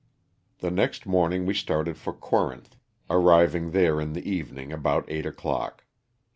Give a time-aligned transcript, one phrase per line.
[0.61, 2.75] The next morning we started for Corinth,
[3.07, 5.85] arriving there in the evening about eight o'clock.